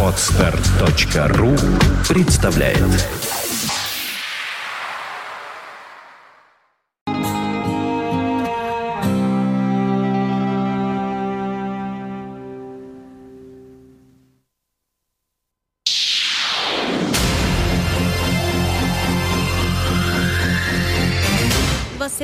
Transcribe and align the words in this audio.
Отстар.ру 0.00 1.56
представляет 2.08 2.78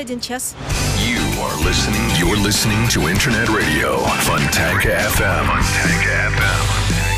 один 0.01 0.19
час. 0.19 0.55
Listening 2.51 2.85
to 2.89 3.07
Internet 3.07 3.47
Radio 3.47 3.95
Fontanka 4.27 4.91
FM. 4.91 5.45
Fontanka 5.47 6.11
FM. 6.35 7.10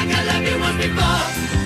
like 0.00 0.16
I 0.16 0.24
loved 0.24 0.48
you 0.48 0.58
once 0.58 0.76
before. 0.78 1.59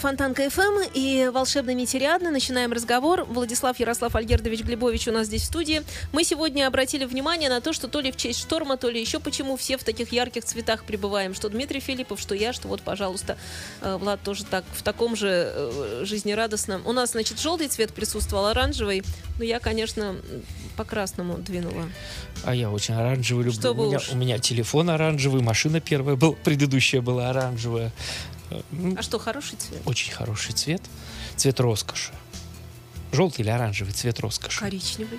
Фонтанка 0.00 0.44
FM 0.44 0.60
эм 0.62 0.90
и 0.94 1.28
волшебными 1.28 1.84
Тириадны. 1.84 2.30
Начинаем 2.30 2.72
разговор. 2.72 3.26
Владислав 3.28 3.78
Ярослав 3.78 4.16
Альгердович 4.16 4.62
Глебович 4.62 5.08
у 5.08 5.12
нас 5.12 5.26
здесь 5.26 5.42
в 5.42 5.44
студии. 5.44 5.82
Мы 6.12 6.24
сегодня 6.24 6.66
обратили 6.66 7.04
внимание 7.04 7.50
на 7.50 7.60
то, 7.60 7.74
что 7.74 7.86
то 7.86 8.00
ли 8.00 8.10
в 8.10 8.16
честь 8.16 8.40
шторма, 8.40 8.78
то 8.78 8.88
ли 8.88 8.98
еще 8.98 9.20
почему 9.20 9.58
все 9.58 9.76
в 9.76 9.84
таких 9.84 10.10
ярких 10.10 10.42
цветах 10.42 10.84
пребываем. 10.84 11.34
Что 11.34 11.50
Дмитрий 11.50 11.80
Филиппов, 11.80 12.18
что 12.18 12.34
я, 12.34 12.54
что 12.54 12.66
вот, 12.68 12.80
пожалуйста, 12.80 13.36
э, 13.82 13.98
Влад 13.98 14.22
тоже 14.22 14.46
так, 14.46 14.64
в 14.72 14.82
таком 14.82 15.16
же 15.16 15.52
э, 15.54 16.04
жизнерадостном. 16.06 16.86
У 16.86 16.92
нас, 16.92 17.10
значит, 17.10 17.38
желтый 17.38 17.68
цвет 17.68 17.92
присутствовал, 17.92 18.46
оранжевый. 18.46 19.02
Но 19.36 19.44
я, 19.44 19.60
конечно, 19.60 20.16
по 20.78 20.84
красному 20.84 21.36
двинула. 21.36 21.90
А 22.42 22.54
я 22.54 22.70
очень 22.70 22.94
оранжевый 22.94 23.44
люблю. 23.44 23.60
Чтобы 23.60 23.84
у, 23.84 23.88
меня, 23.88 23.98
уж. 23.98 24.12
у 24.12 24.16
меня 24.16 24.38
телефон 24.38 24.88
оранжевый, 24.88 25.42
машина 25.42 25.78
первая 25.80 26.16
была, 26.16 26.32
предыдущая 26.42 27.02
была 27.02 27.28
оранжевая. 27.28 27.92
А 28.96 29.02
что, 29.02 29.18
хороший 29.18 29.56
цвет? 29.56 29.82
Очень 29.84 30.12
хороший 30.12 30.52
цвет. 30.52 30.82
Цвет 31.36 31.60
роскоши. 31.60 32.12
Желтый 33.12 33.44
или 33.44 33.50
оранжевый 33.50 33.92
цвет 33.92 34.20
роскоши. 34.20 34.60
Коричневый. 34.60 35.18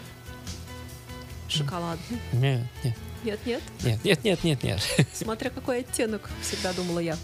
Шоколадный. 1.47 2.19
Нет, 2.33 2.67
нет. 2.83 2.97
Нет, 3.23 3.39
нет? 3.45 3.61
Нет, 4.03 4.23
нет, 4.23 4.43
нет, 4.43 4.63
нет. 4.63 4.81
Смотря 5.13 5.49
какой 5.49 5.81
оттенок, 5.81 6.29
всегда 6.41 6.73
думала 6.73 6.99
я. 6.99 7.17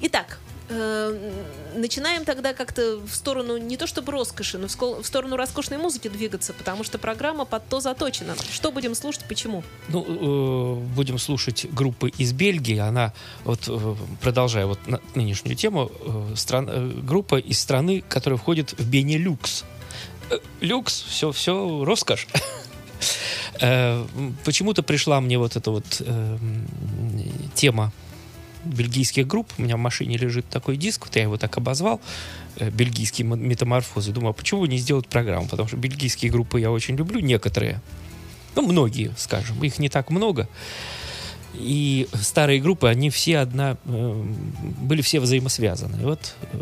Итак, 0.00 0.38
Э, 0.74 1.32
начинаем 1.74 2.24
тогда 2.24 2.54
как-то 2.54 2.96
в 2.98 3.14
сторону 3.14 3.58
не 3.58 3.76
то 3.76 3.86
чтобы 3.86 4.12
роскоши, 4.12 4.58
но 4.58 4.66
в 4.68 5.04
сторону 5.06 5.36
роскошной 5.36 5.78
музыки 5.78 6.08
двигаться, 6.08 6.52
потому 6.54 6.82
что 6.84 6.98
программа 6.98 7.44
под 7.44 7.68
то 7.68 7.80
заточена. 7.80 8.34
Что 8.50 8.72
будем 8.72 8.94
слушать, 8.94 9.24
почему? 9.28 9.62
Ну, 9.88 10.04
э, 10.08 10.94
будем 10.94 11.18
слушать 11.18 11.66
группы 11.70 12.08
из 12.10 12.32
Бельгии. 12.32 12.78
Она, 12.78 13.12
вот, 13.44 13.60
э, 13.68 13.94
продолжая 14.20 14.66
вот 14.66 14.78
на- 14.86 15.00
нынешнюю 15.14 15.56
тему, 15.56 15.90
э, 16.00 16.34
стран- 16.36 16.68
э, 16.70 16.86
группа 17.02 17.36
из 17.38 17.58
страны, 17.60 18.02
которая 18.08 18.38
входит 18.38 18.72
в 18.78 18.88
Бенелюкс. 18.88 19.64
Э, 20.30 20.38
Люкс, 20.60 21.02
все, 21.02 21.32
все, 21.32 21.84
роскошь. 21.84 22.26
Э, 23.60 24.04
Почему-то 24.44 24.82
пришла 24.82 25.20
мне 25.20 25.36
вот 25.38 25.56
эта 25.56 25.70
вот 25.70 25.84
э, 26.00 26.38
тема 27.54 27.92
бельгийских 28.64 29.26
групп. 29.26 29.52
У 29.58 29.62
меня 29.62 29.76
в 29.76 29.80
машине 29.80 30.16
лежит 30.16 30.48
такой 30.48 30.76
диск, 30.76 31.06
вот 31.06 31.16
я 31.16 31.22
его 31.22 31.36
так 31.36 31.56
обозвал, 31.56 32.00
э, 32.56 32.70
бельгийские 32.70 33.26
метаморфозы. 33.26 34.12
Думаю, 34.12 34.30
а 34.30 34.32
почему 34.32 34.64
не 34.66 34.78
сделать 34.78 35.06
программу? 35.06 35.48
Потому 35.48 35.68
что 35.68 35.76
бельгийские 35.76 36.30
группы 36.30 36.60
я 36.60 36.70
очень 36.70 36.96
люблю, 36.96 37.20
некоторые. 37.20 37.80
Ну, 38.54 38.62
многие, 38.62 39.12
скажем, 39.16 39.62
их 39.64 39.78
не 39.78 39.88
так 39.88 40.10
много. 40.10 40.48
И 41.54 42.08
старые 42.14 42.60
группы, 42.60 42.88
они 42.88 43.10
все 43.10 43.38
одна, 43.38 43.76
э, 43.84 44.24
были 44.80 45.02
все 45.02 45.20
взаимосвязаны. 45.20 46.00
И 46.00 46.04
вот 46.04 46.34
э, 46.52 46.60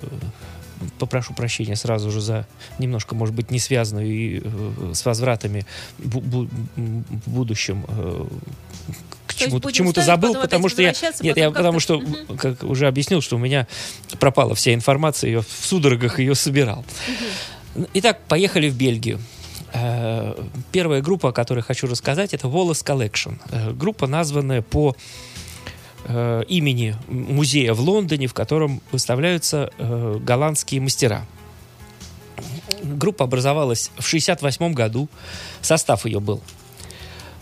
попрошу 0.98 1.34
прощения 1.34 1.76
сразу 1.76 2.10
же 2.10 2.20
за 2.20 2.46
немножко, 2.78 3.14
может 3.14 3.34
быть, 3.34 3.50
не 3.50 3.58
связанную 3.58 4.08
и 4.08 4.40
э, 4.42 4.92
с 4.94 5.04
возвратами 5.04 5.66
в 5.98 6.48
будущем 7.26 7.84
э, 7.88 8.26
к 9.34 9.72
чему-то, 9.72 10.00
ставить, 10.02 10.06
забыл, 10.06 10.32
потом 10.34 10.42
потому 10.42 10.68
что 10.68 10.82
я... 10.82 10.94
Нет, 11.20 11.36
я 11.36 11.50
потому 11.50 11.80
что, 11.80 11.98
Мгм. 12.00 12.36
как 12.36 12.62
уже 12.62 12.86
объяснил, 12.86 13.20
что 13.20 13.36
у 13.36 13.38
меня 13.38 13.66
пропала 14.18 14.54
вся 14.54 14.74
информация, 14.74 15.30
я 15.30 15.40
в 15.40 15.46
судорогах 15.62 16.18
ее 16.18 16.34
собирал. 16.34 16.84
Итак, 17.94 18.20
поехали 18.28 18.68
в 18.68 18.76
Бельгию. 18.76 19.20
Э, 19.72 20.34
Первая 20.72 21.00
группа, 21.00 21.30
о 21.30 21.32
которой 21.32 21.62
хочу 21.62 21.86
рассказать, 21.86 22.34
это 22.34 22.48
Wallace 22.48 22.84
Collection. 22.84 23.38
Э, 23.50 23.72
Группа, 23.72 24.06
названная 24.06 24.62
по 24.62 24.96
э, 26.04 26.42
имени 26.48 26.96
музея 27.08 27.72
в 27.74 27.80
Лондоне, 27.80 28.26
в 28.26 28.34
котором 28.34 28.80
выставляются 28.92 29.70
голландские 29.78 30.80
мастера. 30.80 31.24
Группа 32.82 33.24
образовалась 33.24 33.90
в 33.96 34.06
1968 34.06 34.72
году. 34.72 35.08
Состав 35.60 36.06
ее 36.06 36.20
был 36.20 36.40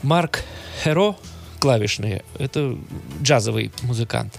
Марк 0.03 0.43
Херо, 0.83 1.17
клавишные, 1.59 2.25
это 2.39 2.77
джазовый 3.23 3.73
музыкант. 3.83 4.39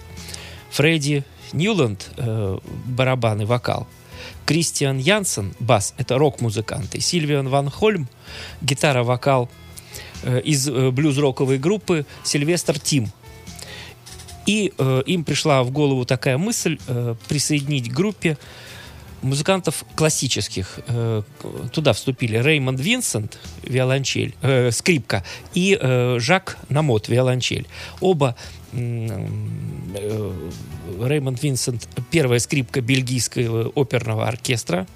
Фредди 0.71 1.23
Ньюланд, 1.53 2.09
э, 2.17 2.59
барабан 2.85 3.41
и 3.41 3.45
вокал. 3.45 3.88
Кристиан 4.45 4.97
Янсен, 4.97 5.53
бас, 5.59 5.93
это 5.97 6.17
рок-музыканты. 6.17 6.99
Сильвиан 6.99 7.47
Ван 7.49 7.69
Хольм, 7.69 8.07
гитара, 8.61 9.03
вокал 9.03 9.49
э, 10.23 10.41
из 10.41 10.67
э, 10.67 10.91
блюз-роковой 10.91 11.57
группы 11.57 12.05
Сильвестр 12.23 12.79
Тим. 12.79 13.11
И 14.45 14.73
э, 14.77 15.03
им 15.05 15.23
пришла 15.23 15.63
в 15.63 15.71
голову 15.71 16.05
такая 16.05 16.38
мысль 16.38 16.79
э, 16.88 17.15
присоединить 17.27 17.89
к 17.89 17.93
группе 17.93 18.38
музыкантов 19.21 19.83
классических. 19.95 20.79
Э, 20.88 21.23
туда 21.71 21.93
вступили 21.93 22.38
Реймонд 22.38 22.79
Винсент, 22.79 23.38
виолончель, 23.63 24.35
э, 24.41 24.71
скрипка, 24.71 25.23
и 25.53 25.77
э, 25.79 26.17
Жак 26.19 26.57
Намот, 26.69 27.09
виолончель. 27.09 27.67
Оба 27.99 28.35
э, 28.71 29.27
Реймонд 31.01 31.41
Винсент 31.43 31.88
первая 32.11 32.39
скрипка 32.39 32.81
бельгийского 32.81 33.71
оперного 33.75 34.27
оркестра, 34.27 34.88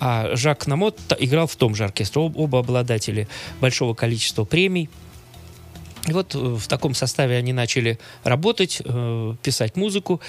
а 0.00 0.34
Жак 0.34 0.66
Намот 0.66 0.98
играл 1.18 1.46
в 1.46 1.56
том 1.56 1.74
же 1.74 1.84
оркестре. 1.84 2.24
Об- 2.24 2.36
Оба 2.36 2.58
обладатели 2.60 3.28
большого 3.60 3.94
количества 3.94 4.44
премий. 4.44 4.88
И 6.08 6.12
вот 6.12 6.34
э, 6.34 6.38
в 6.38 6.66
таком 6.66 6.94
составе 6.94 7.36
они 7.36 7.52
начали 7.52 7.98
работать, 8.24 8.82
э, 8.84 9.34
писать 9.42 9.76
музыку. 9.76 10.20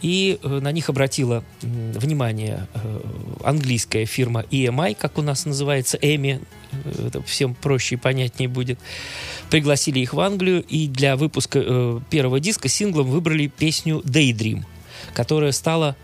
И 0.00 0.38
э, 0.42 0.60
на 0.60 0.70
них 0.72 0.88
обратила 0.88 1.42
внимание 1.60 2.66
э, 2.74 3.00
английская 3.42 4.04
фирма 4.04 4.44
EMI, 4.50 4.96
как 4.98 5.18
у 5.18 5.22
нас 5.22 5.44
называется, 5.44 5.96
EMI, 5.96 6.44
э, 6.72 7.06
это 7.08 7.22
всем 7.22 7.54
проще 7.54 7.96
и 7.96 7.98
понятнее 7.98 8.48
будет. 8.48 8.78
Пригласили 9.50 9.98
их 10.00 10.14
в 10.14 10.20
Англию, 10.20 10.62
и 10.62 10.86
для 10.86 11.16
выпуска 11.16 12.00
первого 12.10 12.38
диска 12.38 12.68
синглом 12.68 13.08
выбрали 13.08 13.48
песню 13.48 14.00
Daydream, 14.04 14.64
которая 15.14 15.52
стала 15.52 15.96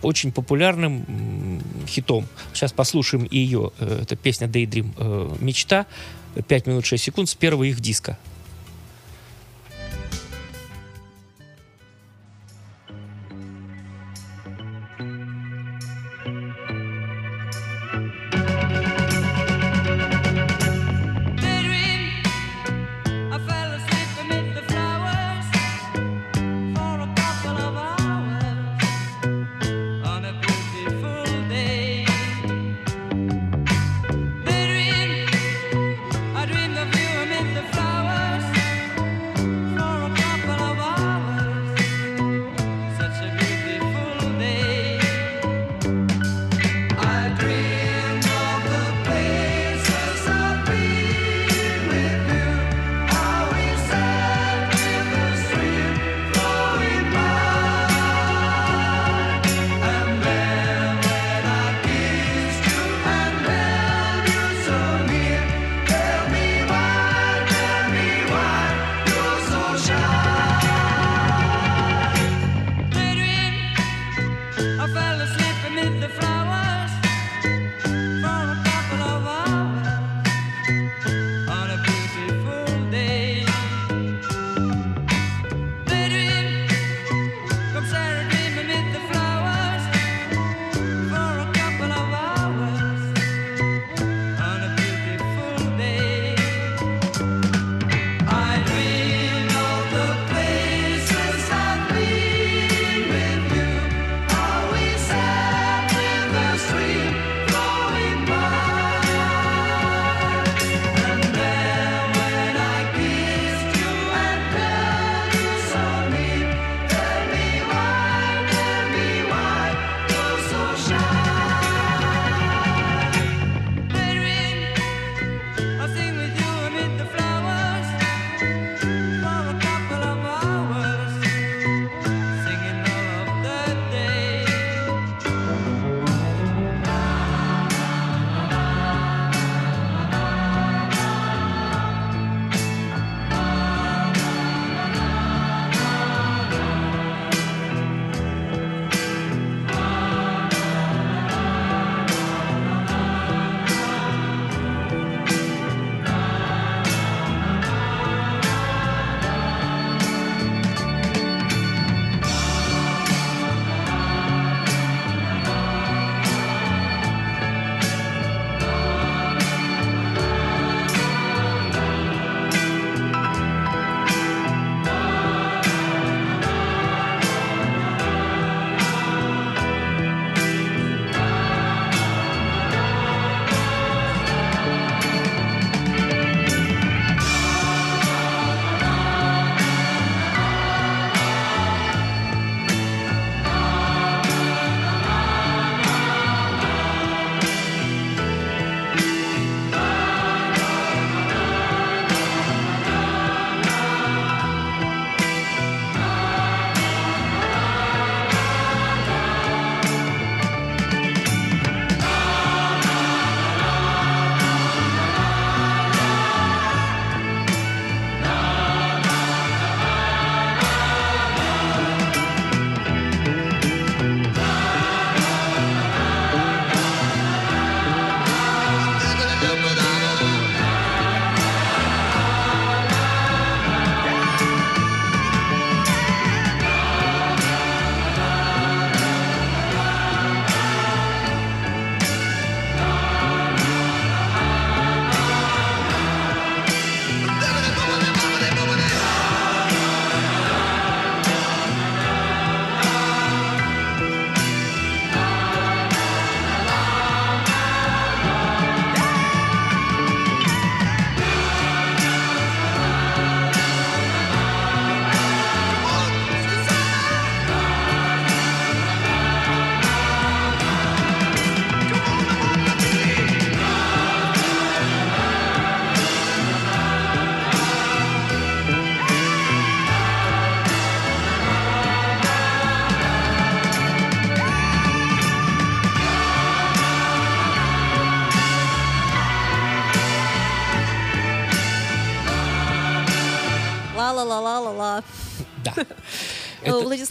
очень 0.00 0.32
популярным 0.32 1.60
хитом. 1.86 2.26
Сейчас 2.54 2.72
послушаем 2.72 3.28
ее. 3.30 3.72
Это 3.78 4.16
песня 4.16 4.46
Daydream 4.46 5.36
«Мечта». 5.44 5.84
5 6.48 6.66
минут 6.66 6.86
6 6.86 7.04
секунд 7.04 7.28
с 7.28 7.34
первого 7.34 7.64
их 7.64 7.80
диска. 7.80 8.18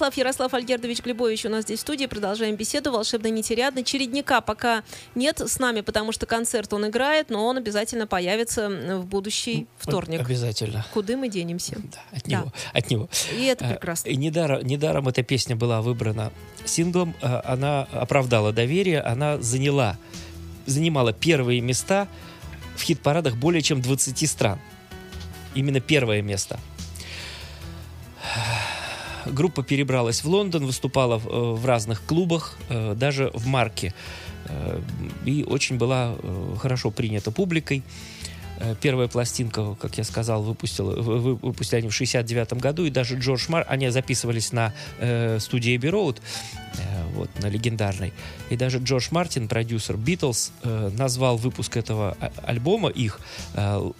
Владислав 0.02 0.18
Ярослав 0.18 0.54
Альгердович 0.56 1.04
Глебович 1.04 1.46
у 1.46 1.50
нас 1.50 1.64
здесь 1.64 1.78
в 1.78 1.82
студии. 1.84 2.08
Продолжаем 2.08 2.56
беседу. 2.56 2.92
Волшебная 2.92 3.30
нетериадна. 3.30 3.84
Чередника 3.84 4.42
пока 4.42 4.82
нет 5.14 5.40
с 5.40 5.60
нами, 5.60 5.82
потому 5.82 6.12
что 6.12 6.26
концерт 6.26 6.74
он 6.74 6.88
играет, 6.88 7.30
но 7.30 7.46
он 7.46 7.58
обязательно 7.58 8.08
появится 8.08 8.68
в 8.98 9.06
будущий 9.06 9.68
вторник. 9.78 10.22
Обязательно. 10.22 10.84
Куда 10.92 11.16
мы 11.18 11.30
денемся? 11.30 11.76
Да, 11.76 12.00
от 12.18 12.24
Да. 12.24 12.32
него. 12.32 12.54
От 12.74 12.90
него. 12.90 13.10
И 13.38 13.44
это 13.46 13.64
Э, 13.66 13.70
прекрасно. 13.74 14.10
И 14.10 14.16
недаром, 14.16 14.66
недаром 14.66 15.08
эта 15.08 15.22
песня 15.22 15.56
была 15.56 15.84
выбрана 15.84 16.32
синглом. 16.66 17.14
Э, 17.22 17.42
Она 17.46 17.84
оправдала 17.92 18.52
доверие, 18.52 19.02
она 19.02 19.38
заняла, 19.40 20.00
занимала 20.66 21.14
первые 21.14 21.62
места 21.62 22.08
в 22.76 22.82
хит-парадах 22.82 23.36
более 23.36 23.62
чем 23.62 23.82
20 23.84 24.26
стран. 24.26 24.60
Именно 25.54 25.80
первое 25.80 26.24
место. 26.24 26.60
Группа 29.26 29.64
перебралась 29.64 30.24
в 30.24 30.28
Лондон, 30.30 30.66
выступала 30.66 31.18
в, 31.20 31.28
э, 31.28 31.54
в 31.54 31.66
разных 31.66 32.02
клубах, 32.04 32.58
э, 32.70 32.94
даже 32.96 33.32
в 33.34 33.46
Марке. 33.48 33.94
Э, 34.46 34.80
И 35.26 35.44
очень 35.44 35.78
была 35.78 36.16
хорошо 36.60 36.92
принята 36.92 37.32
публикой. 37.32 37.84
Первая 38.80 39.08
пластинка, 39.08 39.76
как 39.82 39.98
я 39.98 40.04
сказал, 40.04 40.44
выпустила, 40.44 40.96
вы- 41.02 41.18
вы- 41.20 41.36
выпустили 41.36 41.80
они 41.80 41.90
в 41.90 41.94
69 41.96 42.54
году, 42.62 42.86
и 42.86 42.92
даже 42.92 43.18
Джордж 43.18 43.46
Мар, 43.50 43.66
они 43.68 43.90
записывались 43.90 44.52
на 44.52 44.72
э, 45.00 45.40
студии 45.40 45.76
Эбби 45.76 45.88
э, 45.88 46.14
вот, 47.16 47.30
на 47.40 47.48
легендарной. 47.48 48.14
И 48.52 48.56
даже 48.58 48.78
Джордж 48.78 49.08
Мартин, 49.12 49.48
продюсер 49.48 49.98
Битлз, 49.98 50.52
э, 50.64 50.92
назвал 50.96 51.38
выпуск 51.38 51.76
этого 51.76 52.16
а- 52.20 52.32
альбома 52.44 52.90
их 52.90 53.20
э, 53.56 53.92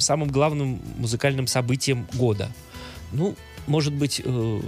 самым 0.00 0.30
главным 0.32 0.80
музыкальным 0.98 1.46
событием 1.46 2.08
года. 2.14 2.50
Ну, 3.12 3.36
может 3.66 3.92
быть, 3.92 4.20
э, 4.24 4.60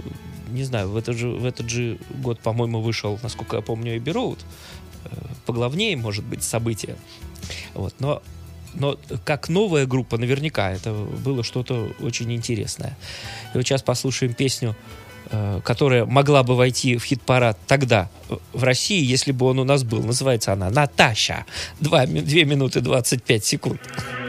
не 0.49 0.63
знаю, 0.63 0.89
в 0.89 0.97
этот 0.97 1.17
же, 1.17 1.29
в 1.29 1.45
этот 1.45 1.69
же 1.69 1.97
год, 2.23 2.39
по-моему, 2.39 2.81
вышел, 2.81 3.19
насколько 3.23 3.55
я 3.57 3.61
помню, 3.61 3.97
Эбби 3.97 4.11
Роуд. 4.11 4.39
Э, 5.05 5.09
Поглавнее, 5.45 5.95
может 5.97 6.23
быть, 6.25 6.43
событие. 6.43 6.95
Вот, 7.73 7.93
но 7.99 8.21
но 8.77 8.97
как 9.23 9.47
новая 9.47 9.85
группа, 9.85 10.17
наверняка, 10.17 10.69
это 10.71 10.91
было 10.93 11.43
что-то 11.43 11.91
очень 12.01 12.31
интересное. 12.33 12.97
И 13.53 13.57
вот 13.57 13.65
сейчас 13.65 13.81
послушаем 13.81 14.33
песню, 14.33 14.75
э, 15.31 15.61
которая 15.63 16.05
могла 16.05 16.43
бы 16.43 16.55
войти 16.55 16.97
в 16.97 17.03
хит-парад 17.05 17.57
тогда 17.67 18.09
в 18.51 18.63
России, 18.63 19.01
если 19.01 19.31
бы 19.31 19.45
он 19.45 19.59
у 19.59 19.63
нас 19.63 19.83
был. 19.83 20.03
Называется 20.03 20.51
она 20.51 20.69
«Наташа». 20.69 21.45
Два, 21.79 22.05
ми- 22.05 22.21
две 22.21 22.43
минуты 22.43 22.81
25 22.81 23.45
секунд. 23.45 23.79
Standing 23.81 24.24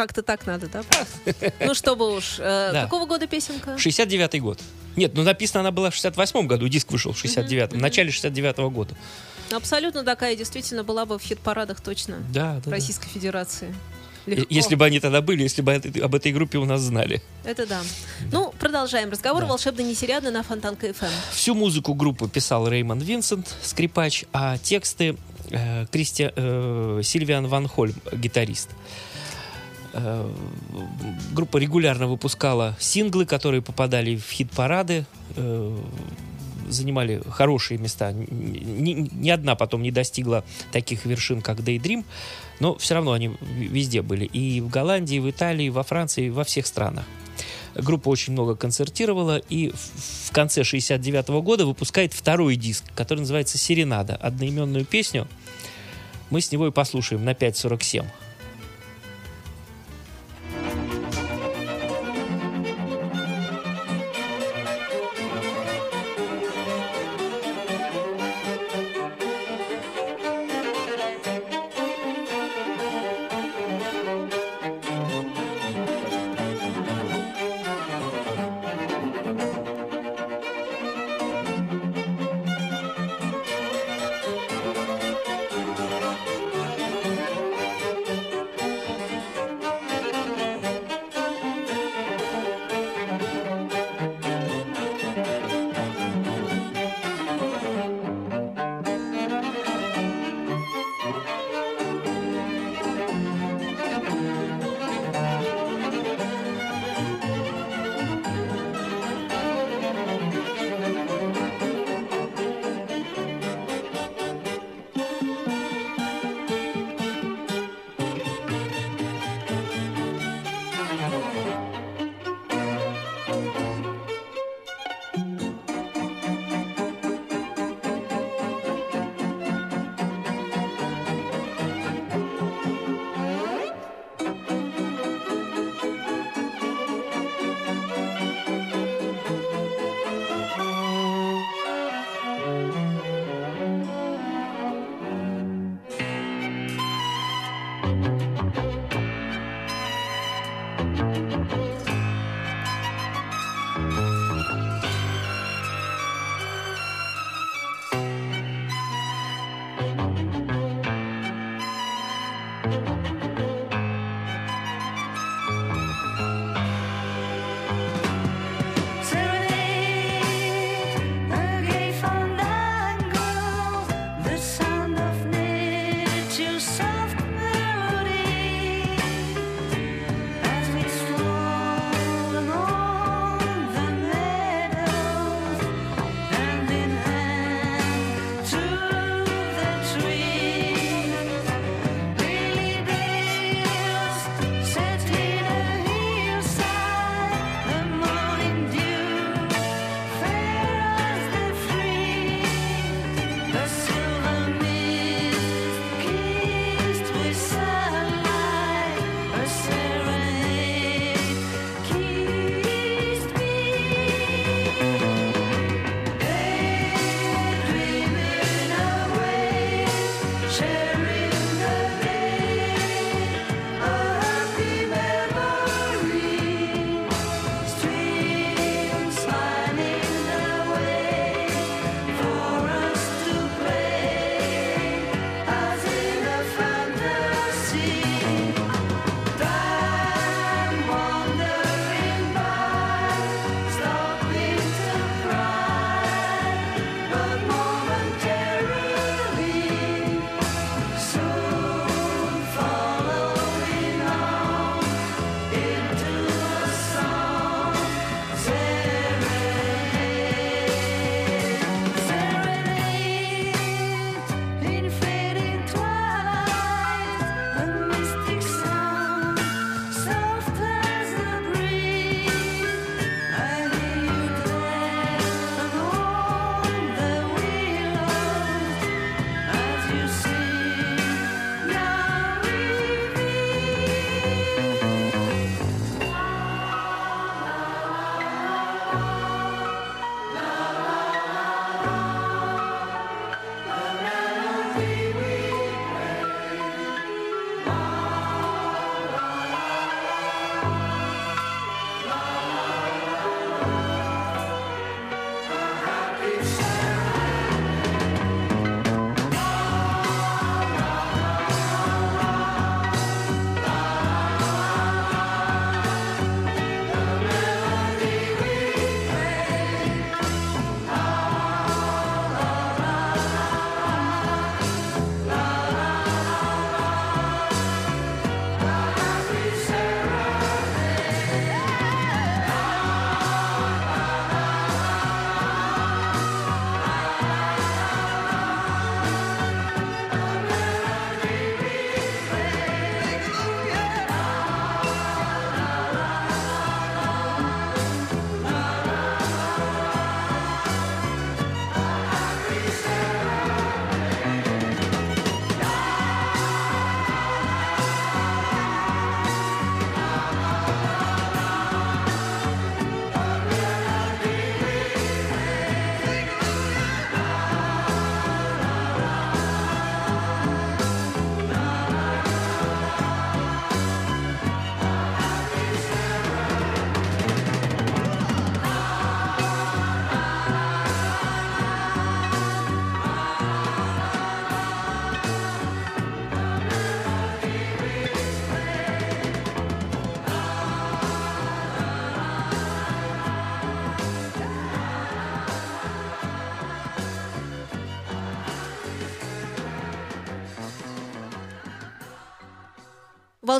как-то 0.00 0.22
так 0.22 0.46
надо, 0.46 0.66
да? 0.68 0.82
Ну, 1.60 1.74
чтобы 1.74 2.16
уж. 2.16 2.36
э, 2.38 2.70
Да. 2.72 2.84
Какого 2.84 3.04
года 3.04 3.26
песенка? 3.26 3.76
69 3.76 4.40
год. 4.40 4.58
Нет, 4.96 5.12
ну 5.14 5.22
написано 5.24 5.60
она 5.60 5.72
была 5.72 5.90
в 5.90 5.94
68 5.94 6.46
году, 6.46 6.68
диск 6.68 6.90
вышел 6.90 7.12
в 7.12 7.22
69-м, 7.22 7.78
в 7.78 7.82
начале 7.82 8.10
69 8.10 8.56
года. 8.72 8.94
Абсолютно 9.52 10.02
такая, 10.02 10.36
действительно, 10.36 10.84
была 10.84 11.04
бы 11.04 11.18
в 11.18 11.22
хит-парадах 11.22 11.82
точно 11.82 12.16
Да, 12.32 12.54
да, 12.54 12.62
да. 12.64 12.70
Российской 12.70 13.08
Федерации. 13.08 13.74
Э, 14.24 14.30
Легко. 14.30 14.46
Если 14.48 14.74
бы 14.74 14.86
они 14.86 15.00
тогда 15.00 15.20
были, 15.20 15.42
если 15.42 15.60
бы 15.60 15.74
об 15.74 16.14
этой 16.14 16.32
группе 16.32 16.56
у 16.56 16.64
нас 16.64 16.80
знали. 16.80 17.20
Это 17.44 17.66
да. 17.66 17.82
Ну, 18.32 18.54
продолжаем 18.58 19.10
разговор. 19.10 19.44
Волшебно 19.44 19.82
нетериадно 19.82 20.30
на 20.30 20.42
Фонтанка 20.42 20.94
ФМ. 20.94 21.06
Всю 21.32 21.54
музыку 21.54 21.92
группы 21.92 22.26
писал 22.26 22.66
Реймонд 22.68 23.02
Винсент, 23.02 23.54
скрипач, 23.62 24.24
а 24.32 24.56
тексты 24.56 25.16
э, 25.50 25.84
Кристи, 25.92 26.30
э, 26.34 27.00
Сильвиан 27.04 27.46
Ван 27.48 27.68
Хольм, 27.68 27.94
гитарист. 28.12 28.70
Э, 28.70 28.74
группа 31.32 31.56
регулярно 31.58 32.06
выпускала 32.06 32.76
синглы, 32.78 33.26
которые 33.26 33.62
попадали 33.62 34.16
в 34.16 34.30
хит-парады, 34.30 35.06
э, 35.36 35.78
занимали 36.68 37.20
хорошие 37.28 37.78
места. 37.78 38.12
Ни, 38.12 39.08
ни 39.12 39.30
одна 39.30 39.56
потом 39.56 39.82
не 39.82 39.90
достигла 39.90 40.44
таких 40.72 41.04
вершин, 41.04 41.42
как 41.42 41.58
Daydream, 41.58 42.04
но 42.60 42.76
все 42.76 42.94
равно 42.94 43.12
они 43.12 43.32
везде 43.40 44.02
были. 44.02 44.24
И 44.24 44.60
в 44.60 44.68
Голландии, 44.68 45.16
и 45.16 45.20
в 45.20 45.28
Италии, 45.28 45.66
и 45.66 45.70
во 45.70 45.82
Франции, 45.82 46.26
и 46.26 46.30
во 46.30 46.44
всех 46.44 46.66
странах. 46.66 47.04
Группа 47.74 48.08
очень 48.08 48.32
много 48.32 48.56
концертировала 48.56 49.38
и 49.38 49.70
в- 49.70 50.32
конце 50.32 50.64
69 50.64 51.40
года 51.42 51.66
выпускает 51.66 52.12
второй 52.12 52.56
диск, 52.56 52.84
который 52.94 53.20
называется 53.20 53.58
«Серенада», 53.58 54.14
одноименную 54.16 54.84
песню. 54.84 55.26
Мы 56.30 56.40
с 56.40 56.52
него 56.52 56.68
и 56.68 56.70
послушаем 56.70 57.24
на 57.24 57.32
5.47. 57.32 58.04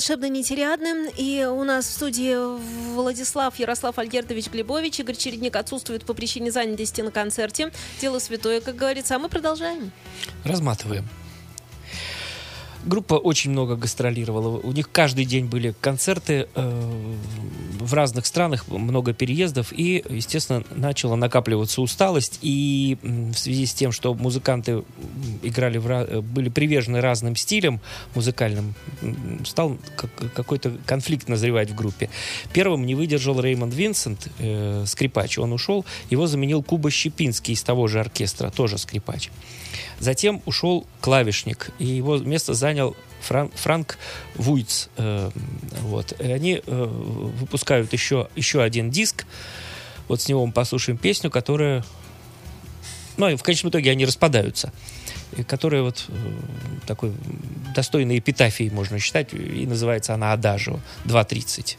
волшебно 0.00 0.30
нетериадным. 0.30 1.10
И 1.14 1.44
у 1.44 1.62
нас 1.62 1.84
в 1.84 1.90
студии 1.90 2.34
Владислав 2.94 3.54
Ярослав 3.58 3.98
Альгердович 3.98 4.46
Глебович. 4.46 5.00
Игорь 5.00 5.14
Чередник 5.14 5.56
отсутствует 5.56 6.06
по 6.06 6.14
причине 6.14 6.50
занятости 6.50 7.02
на 7.02 7.10
концерте. 7.10 7.70
Дело 8.00 8.18
святое, 8.18 8.62
как 8.62 8.76
говорится. 8.76 9.16
А 9.16 9.18
мы 9.18 9.28
продолжаем. 9.28 9.92
Разматываем. 10.42 11.06
Группа 12.82 13.14
очень 13.16 13.50
много 13.50 13.76
гастролировала. 13.76 14.58
У 14.58 14.72
них 14.72 14.90
каждый 14.90 15.26
день 15.26 15.44
были 15.44 15.74
концерты 15.82 16.48
э, 16.54 17.14
в 17.80 17.94
разных 17.94 18.26
странах, 18.26 18.68
много 18.68 19.12
переездов, 19.12 19.72
и, 19.72 20.04
естественно, 20.08 20.62
начала 20.70 21.16
накапливаться 21.16 21.80
усталость. 21.80 22.38
И 22.42 22.98
в 23.02 23.34
связи 23.34 23.66
с 23.66 23.74
тем, 23.74 23.92
что 23.92 24.14
музыканты 24.14 24.84
играли 25.42 25.78
в, 25.78 25.88
э, 25.90 26.20
были 26.20 26.48
привержены 26.48 27.00
разным 27.00 27.36
стилям 27.36 27.80
музыкальным, 28.14 28.74
стал 29.44 29.78
как- 29.96 30.32
какой-то 30.34 30.76
конфликт 30.86 31.28
назревать 31.28 31.70
в 31.70 31.74
группе. 31.74 32.10
Первым 32.52 32.86
не 32.86 32.94
выдержал 32.94 33.40
Реймонд 33.40 33.74
Винсент, 33.74 34.28
э, 34.38 34.84
скрипач. 34.86 35.38
Он 35.38 35.52
ушел, 35.52 35.84
его 36.10 36.26
заменил 36.26 36.62
Куба 36.62 36.90
Щепинский 36.90 37.54
из 37.54 37.62
того 37.62 37.88
же 37.88 38.00
оркестра, 38.00 38.50
тоже 38.50 38.78
скрипач. 38.78 39.30
Затем 39.98 40.42
ушел 40.46 40.86
клавишник, 41.00 41.70
и 41.78 41.86
его 41.86 42.18
место 42.18 42.54
занял 42.54 42.96
Фран- 43.20 43.50
Франк 43.54 43.98
Вуйц. 44.34 44.88
э, 44.96 45.30
вот. 45.82 46.12
И 46.20 46.30
они 46.30 46.62
э, 46.64 46.84
выпускают 46.84 47.92
еще, 47.92 48.28
еще 48.36 48.62
один 48.62 48.90
диск. 48.90 49.26
Вот 50.08 50.20
с 50.20 50.28
него 50.28 50.44
мы 50.44 50.52
послушаем 50.52 50.98
песню, 50.98 51.30
которая... 51.30 51.84
Ну, 53.16 53.28
и 53.28 53.36
в 53.36 53.42
конечном 53.42 53.70
итоге 53.70 53.90
они 53.90 54.04
распадаются. 54.06 54.72
И 55.36 55.42
которая 55.42 55.82
вот 55.82 56.06
э, 56.08 56.12
такой 56.86 57.12
достойной 57.74 58.18
эпитафией 58.18 58.70
можно 58.70 58.98
считать. 58.98 59.32
И 59.32 59.66
называется 59.66 60.14
она 60.14 60.32
«Адажио» 60.32 60.80
2.30. 61.04 61.76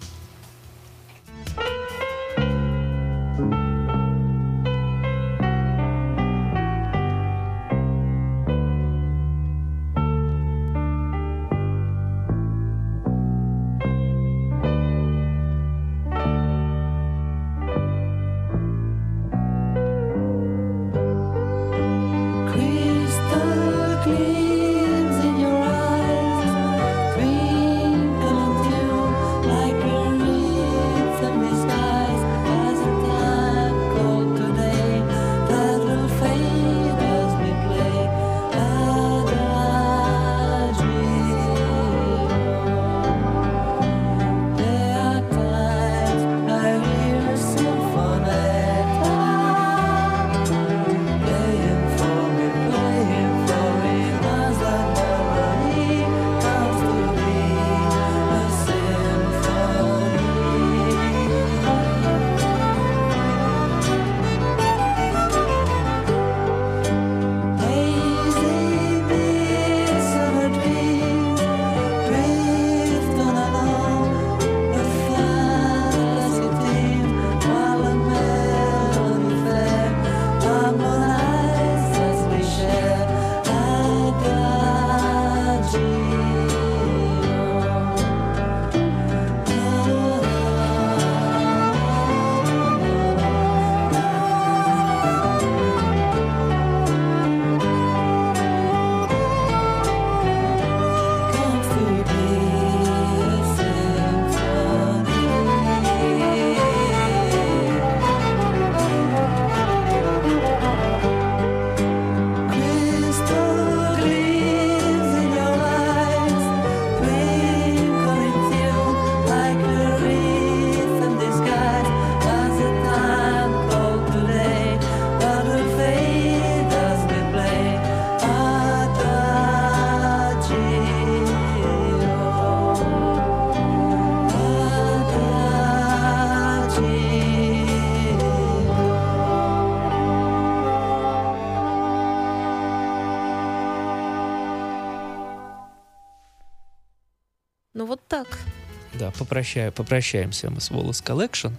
попрощаю, 149.25 149.71
попрощаемся 149.71 150.49
мы 150.49 150.60
с 150.62 150.69
Волос 150.71 151.01
Collection. 151.05 151.51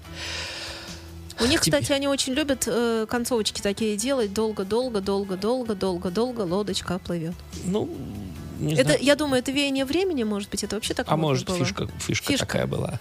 У 1.41 1.45
них, 1.47 1.61
Тебе- 1.61 1.79
кстати, 1.79 1.93
они 1.93 2.09
очень 2.09 2.35
любят 2.35 2.65
э, 2.67 3.07
концовочки 3.09 3.61
такие 3.61 3.97
делать. 3.97 4.33
Долго, 4.33 4.65
долго, 4.65 5.01
долго, 5.01 5.37
долго, 5.37 5.75
долго, 5.75 6.11
долго 6.11 6.41
лодочка 6.43 6.99
плывет. 6.99 7.35
Ну, 7.65 7.89
не 8.61 8.75
Это, 8.75 8.85
знаю. 8.85 8.99
я 9.03 9.17
думаю, 9.17 9.41
это 9.41 9.51
веяние 9.51 9.85
времени, 9.85 10.25
может 10.25 10.51
быть, 10.51 10.63
это 10.63 10.77
вообще 10.77 10.95
так 10.95 11.07
А 11.09 11.17
может, 11.17 11.47
было. 11.47 11.59
фишка, 11.59 11.89
фишка, 11.99 12.29
Фишка. 12.33 12.47
такая 12.47 12.67
была. 12.67 13.01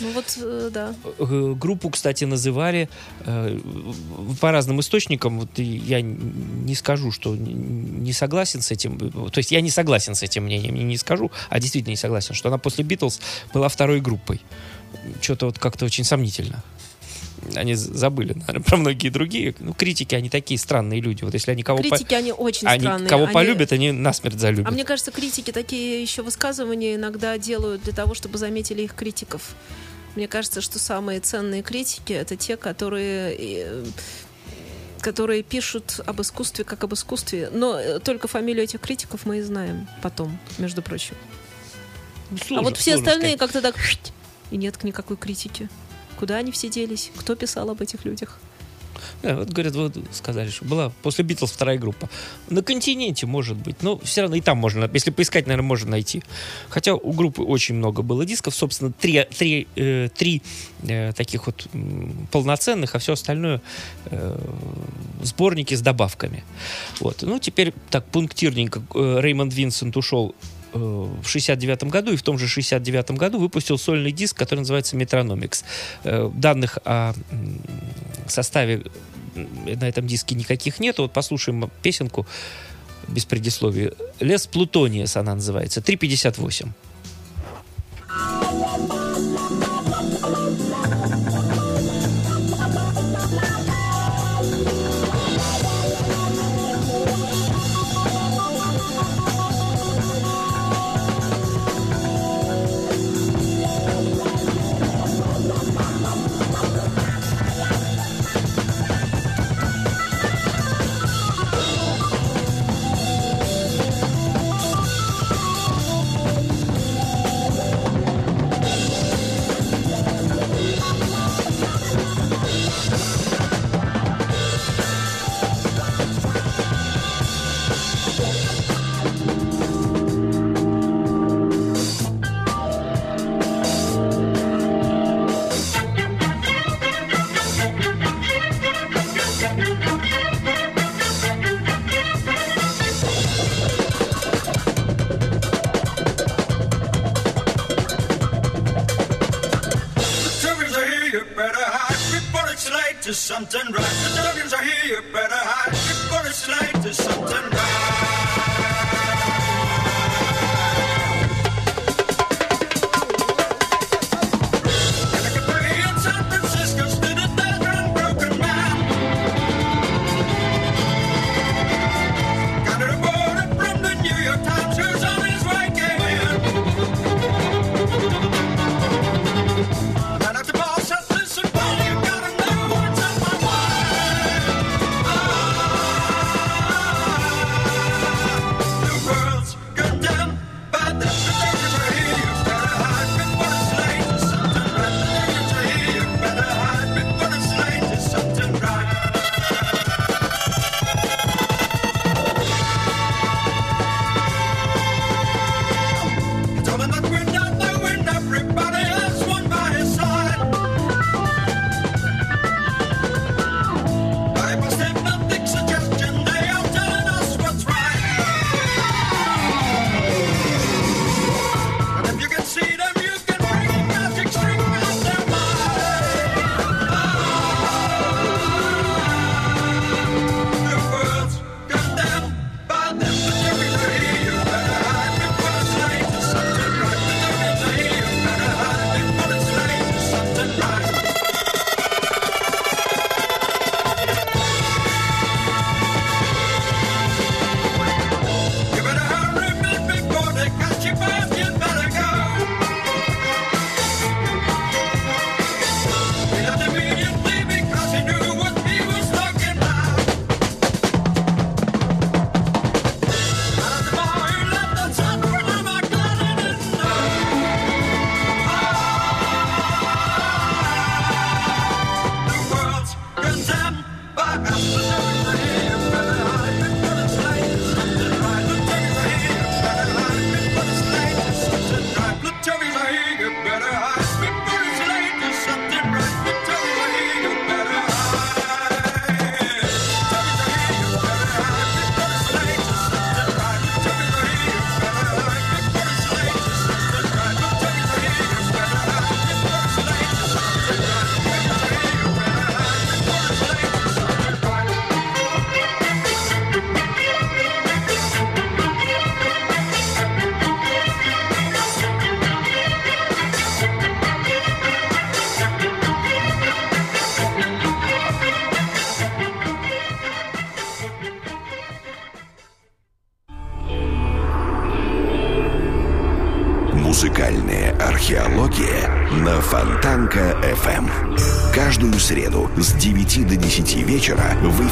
Ну 0.00 0.10
вот, 0.12 0.38
э, 0.40 0.70
да. 0.72 0.94
Э, 1.18 1.54
Группу, 1.56 1.90
кстати, 1.90 2.24
называли 2.24 2.88
э, 3.20 3.58
по 4.40 4.50
разным 4.50 4.80
источникам. 4.80 5.40
Вот 5.40 5.58
я 5.58 6.00
не 6.02 6.74
скажу, 6.74 7.12
что 7.12 7.36
не 7.36 8.12
согласен 8.12 8.60
с 8.60 8.70
этим. 8.70 8.98
То 9.30 9.38
есть 9.38 9.52
я 9.52 9.60
не 9.60 9.70
согласен 9.70 10.14
с 10.14 10.22
этим 10.22 10.44
мнением, 10.44 10.74
не, 10.74 10.84
не 10.84 10.96
скажу, 10.96 11.30
а 11.48 11.60
действительно 11.60 11.90
не 11.90 11.96
согласен, 11.96 12.34
что 12.34 12.48
она 12.48 12.58
после 12.58 12.84
Битлз 12.84 13.20
была 13.52 13.68
второй 13.68 14.00
группой. 14.00 14.40
Что-то 15.20 15.46
вот 15.46 15.58
как-то 15.58 15.84
очень 15.84 16.04
сомнительно. 16.04 16.62
Они 17.54 17.74
забыли, 17.74 18.34
наверное, 18.34 18.62
про 18.62 18.76
многие 18.76 19.08
другие. 19.08 19.54
Ну, 19.58 19.72
критики, 19.74 20.14
они 20.14 20.28
такие 20.30 20.58
странные 20.58 21.00
люди. 21.00 21.24
Вот 21.24 21.34
если 21.34 21.50
они 21.50 21.62
кого, 21.62 21.82
по- 21.82 21.88
Критики, 21.88 22.14
они 22.14 22.32
очень 22.32 22.66
они 22.66 22.80
странные. 22.80 23.08
кого 23.08 23.24
Они- 23.24 23.32
полюбят, 23.34 23.72
они 23.72 23.92
насмерть 23.92 24.38
залюбят. 24.38 24.66
А 24.68 24.70
мне 24.70 24.84
кажется, 24.84 25.10
критики 25.10 25.50
такие 25.52 26.02
еще 26.02 26.22
высказывания 26.22 26.94
иногда 26.94 27.36
делают 27.38 27.82
для 27.82 27.92
того, 27.92 28.14
чтобы 28.14 28.38
заметили 28.38 28.82
их 28.82 28.94
критиков. 28.94 29.54
Мне 30.16 30.28
кажется, 30.28 30.60
что 30.60 30.78
самые 30.78 31.20
ценные 31.20 31.62
критики 31.62 32.12
это 32.12 32.36
те, 32.36 32.56
которые 32.56 33.36
э, 33.38 33.84
которые 35.00 35.42
пишут 35.42 36.00
об 36.06 36.22
искусстве 36.22 36.64
как 36.64 36.82
об 36.84 36.94
искусстве. 36.94 37.50
Но 37.52 37.78
э, 37.78 37.98
только 38.00 38.26
фамилию 38.28 38.64
этих 38.64 38.80
критиков 38.80 39.26
мы 39.26 39.38
и 39.38 39.42
знаем 39.42 39.86
потом, 40.02 40.38
между 40.58 40.80
прочим. 40.82 41.14
а 42.30 42.36
Сложно- 42.46 42.62
вот 42.62 42.76
все 42.78 42.94
остальные 42.94 43.36
как-то 43.36 43.60
так 43.60 43.76
и 44.50 44.56
нет 44.56 44.82
никакой 44.84 45.16
критики. 45.16 45.68
Куда 46.18 46.36
они 46.36 46.52
все 46.52 46.68
делись? 46.68 47.10
Кто 47.16 47.34
писал 47.34 47.70
об 47.70 47.80
этих 47.80 48.04
людях? 48.04 48.38
Да, 49.22 49.36
вот 49.36 49.48
говорят, 49.50 49.74
вот 49.74 49.96
сказали, 50.12 50.50
что 50.50 50.64
была 50.64 50.92
после 51.02 51.24
Битлз 51.24 51.50
вторая 51.50 51.78
группа. 51.78 52.08
На 52.50 52.62
континенте, 52.62 53.26
может 53.26 53.56
быть, 53.56 53.82
но 53.82 53.98
все 53.98 54.22
равно 54.22 54.36
и 54.36 54.40
там 54.40 54.58
можно, 54.58 54.88
если 54.92 55.10
поискать, 55.10 55.46
наверное, 55.46 55.66
можно 55.66 55.90
найти. 55.90 56.22
Хотя 56.68 56.94
у 56.94 57.12
группы 57.12 57.42
очень 57.42 57.74
много 57.74 58.02
было 58.02 58.24
дисков, 58.24 58.54
собственно, 58.54 58.92
три, 58.92 59.26
три, 59.36 59.66
э, 59.76 60.08
три 60.14 60.42
э, 60.82 61.12
таких 61.12 61.46
вот 61.46 61.66
полноценных, 62.30 62.94
а 62.94 62.98
все 62.98 63.14
остальное 63.14 63.60
э, 64.06 64.38
сборники 65.22 65.74
с 65.74 65.80
добавками. 65.80 66.44
Вот. 67.00 67.22
Ну, 67.22 67.38
теперь 67.38 67.72
так 67.90 68.04
пунктирненько. 68.06 68.82
Э, 68.94 69.20
Реймонд 69.20 69.54
Винсент 69.54 69.96
ушел 69.96 70.34
Э, 70.74 71.06
в 71.22 71.28
69 71.28 71.84
году 71.84 72.12
и 72.12 72.16
в 72.16 72.22
том 72.22 72.36
же 72.36 72.48
69 72.48 73.12
году 73.12 73.38
выпустил 73.38 73.78
сольный 73.78 74.10
диск, 74.10 74.36
который 74.36 74.60
называется 74.60 74.96
«Метрономикс». 74.96 75.64
Э, 76.02 76.30
данных 76.34 76.78
о 76.84 77.14
составе 78.26 78.82
на 79.34 79.88
этом 79.88 80.06
диске 80.06 80.34
никаких 80.34 80.80
нет. 80.80 80.98
Вот 80.98 81.12
послушаем 81.12 81.70
песенку 81.82 82.26
без 83.06 83.24
предисловия. 83.24 83.92
«Лес 84.18 84.46
Плутония» 84.46 85.06
она 85.14 85.36
называется, 85.36 85.80
358. 85.80 86.72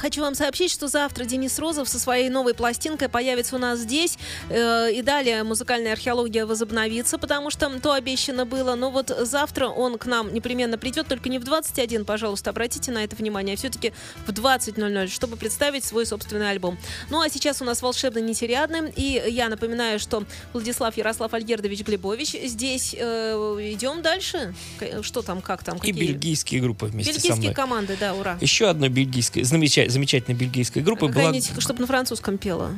Хочу 0.00 0.22
вам 0.22 0.34
сообщить, 0.34 0.72
что 0.72 0.88
завтра 0.88 1.26
Денис 1.26 1.58
Розов 1.58 1.86
со 1.86 1.98
своей 1.98 2.30
новой 2.30 2.54
пластинкой 2.54 3.10
появится 3.10 3.56
у 3.56 3.58
нас 3.58 3.80
здесь. 3.80 4.16
Э, 4.48 4.90
и 4.90 5.02
далее 5.02 5.44
музыкальная 5.44 5.92
археология 5.92 6.46
возобновится, 6.46 7.18
потому 7.18 7.50
что 7.50 7.68
то 7.80 7.92
обещано 7.92 8.46
было. 8.46 8.76
Но 8.76 8.90
вот 8.90 9.14
завтра 9.20 9.68
он 9.68 9.98
к 9.98 10.06
нам 10.06 10.32
непременно 10.32 10.78
придет, 10.78 11.06
только 11.06 11.28
не 11.28 11.38
в 11.38 11.44
21, 11.44 12.06
пожалуйста, 12.06 12.48
обратите 12.48 12.92
на 12.92 13.04
это 13.04 13.14
внимание, 13.14 13.52
а 13.52 13.56
все-таки 13.58 13.92
в 14.26 14.30
20.00, 14.30 15.08
чтобы 15.08 15.36
представить 15.36 15.84
свой 15.84 16.06
собственный 16.06 16.48
альбом. 16.48 16.78
Ну 17.10 17.20
а 17.20 17.28
сейчас 17.28 17.60
у 17.60 17.66
нас 17.66 17.82
волшебно 17.82 18.20
нетериадный. 18.20 18.90
И 18.96 19.22
я 19.28 19.50
напоминаю, 19.50 19.98
что 19.98 20.24
Владислав 20.54 20.96
Ярослав 20.96 21.34
Альгердович 21.34 21.80
Глебович 21.80 22.36
здесь. 22.44 22.96
Э, 22.98 23.58
идем 23.60 24.00
дальше. 24.00 24.54
Что 25.02 25.20
там, 25.20 25.42
как 25.42 25.62
там? 25.62 25.76
И 25.76 25.80
какие? 25.80 25.92
бельгийские 25.92 26.62
группы 26.62 26.86
вместе 26.86 27.12
со 27.12 27.18
Бельгийские 27.18 27.42
мной. 27.50 27.54
команды, 27.54 27.98
да, 28.00 28.14
ура. 28.14 28.38
Еще 28.40 28.66
одной 28.66 28.88
бельгийской, 28.88 29.42
замеча- 29.42 29.89
замечательной 29.90 30.36
бельгийской 30.36 30.82
группы 30.82 31.08
была... 31.08 31.32
Чтобы 31.58 31.80
на 31.80 31.86
французском 31.86 32.38
пела. 32.38 32.70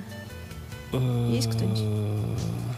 Есть 1.31 1.51
кто-нибудь? 1.51 1.81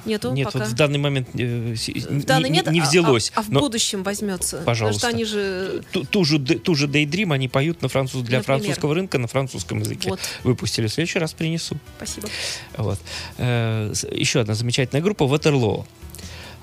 Нету 0.05 0.33
Нет, 0.33 0.47
пока? 0.47 0.59
вот 0.59 0.69
в 0.69 0.75
данный 0.75 0.99
момент 0.99 1.29
э, 1.35 1.75
В 1.75 1.89
не, 1.89 2.23
данный 2.25 2.51
не- 2.51 2.57
нет, 2.57 2.71
не 2.71 2.81
а- 2.81 2.85
взялось. 2.85 3.33
А, 3.35 3.41
а 3.41 3.43
в 3.43 3.49
но 3.51 3.61
будущем 3.61 4.03
возьмется. 4.03 4.59
Пожалуйста. 4.65 5.01
Потому 5.01 5.09
что 5.09 5.09
они 5.09 5.25
же... 5.25 5.83
ту, 5.93 6.05
ту 6.05 6.25
же, 6.25 6.39
ту 6.39 6.75
же 6.75 6.87
Daydream 6.89 7.33
они 7.33 7.49
поют 7.49 7.81
на 7.81 7.89
француз, 7.89 8.23
для 8.23 8.39
Например. 8.39 8.61
французского 8.61 8.95
рынка 8.95 9.19
на 9.19 9.29
французском 9.29 9.81
языке. 9.81 10.11
Вот. 10.11 10.21
Выпустили. 10.43 10.89
В 10.89 10.93
следующий 10.93 11.19
раз 11.19 11.33
принесу. 11.33 11.79
Спасибо. 11.97 12.29
Вот. 12.77 12.99
Э, 13.39 13.93
Еще 14.13 14.41
одна 14.41 14.55
замечательная 14.55 15.03
группа 15.03 15.27
Ватерлоо. 15.27 15.87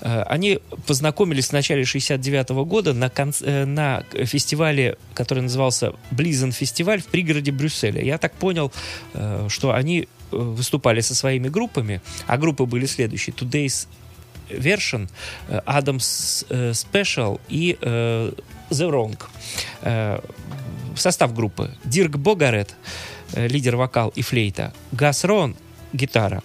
Э, 0.01 0.23
Они 0.23 0.59
познакомились 0.87 1.47
в 1.49 1.53
начале 1.53 1.85
69 1.85 2.49
года 2.65 2.93
на, 2.93 3.05
конц- 3.05 3.43
э, 3.45 3.65
на 3.65 4.03
фестивале, 4.25 4.97
который 5.13 5.43
назывался 5.43 5.93
Близен 6.11 6.51
фестиваль 6.51 7.01
в 7.01 7.05
пригороде 7.05 7.51
Брюсселя. 7.51 8.01
Я 8.03 8.17
так 8.17 8.33
понял, 8.33 8.71
э, 9.13 9.47
что 9.49 9.71
они 9.73 10.07
выступали 10.31 11.01
со 11.01 11.13
своими 11.13 11.49
группами, 11.49 12.01
а 12.25 12.37
группы 12.37 12.65
были 12.65 12.85
следующие. 12.85 13.35
Today's 13.35 13.87
Version, 14.49 15.09
Adams 15.49 16.45
Special 16.71 17.39
и 17.49 17.77
The 17.81 18.33
Wrong. 18.69 19.17
Состав 20.95 21.33
группы. 21.33 21.71
Дирк 21.83 22.15
Богарет, 22.17 22.75
лидер 23.35 23.75
вокал 23.75 24.09
и 24.15 24.21
флейта. 24.21 24.73
Гас 24.93 25.25
Рон, 25.25 25.55
гитара. 25.93 26.43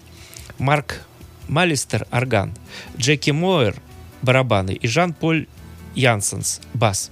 Марк 0.57 1.05
Малистер, 1.47 2.07
орган. 2.11 2.53
Джеки 2.97 3.31
Моэр, 3.31 3.75
барабаны. 4.21 4.71
И 4.71 4.87
Жан-Поль 4.87 5.47
Янсенс, 5.95 6.61
бас. 6.73 7.11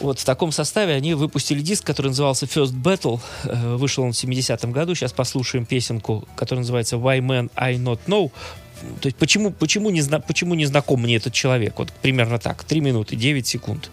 Вот 0.00 0.18
в 0.18 0.24
таком 0.24 0.50
составе 0.50 0.94
они 0.94 1.14
выпустили 1.14 1.60
диск, 1.60 1.84
который 1.84 2.08
назывался 2.08 2.46
First 2.46 2.72
Battle. 2.74 3.20
Э, 3.44 3.76
Вышел 3.76 4.02
он 4.04 4.12
в 4.12 4.16
70-м 4.16 4.72
году. 4.72 4.94
Сейчас 4.94 5.12
послушаем 5.12 5.64
песенку, 5.64 6.26
которая 6.34 6.62
называется 6.62 6.96
Why 6.96 7.20
Man 7.20 7.50
I 7.54 7.76
Not 7.76 8.00
Know. 8.06 8.32
То 9.00 9.06
есть 9.06 9.16
почему, 9.16 9.52
почему, 9.52 9.90
не, 9.90 10.02
почему 10.02 10.54
не 10.54 10.64
знаком 10.66 11.02
мне 11.02 11.16
этот 11.16 11.32
человек? 11.32 11.78
Вот 11.78 11.92
примерно 11.92 12.38
так. 12.38 12.64
3 12.64 12.80
минуты 12.80 13.14
9 13.14 13.46
секунд. 13.46 13.90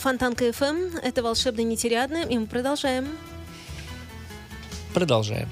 Это 0.00 0.08
Фонтанка 0.08 0.48
FM, 0.48 0.98
это 1.02 1.22
волшебный 1.22 1.64
нетериадный, 1.64 2.24
и 2.24 2.38
мы 2.38 2.46
продолжаем. 2.46 3.06
Продолжаем. 4.94 5.46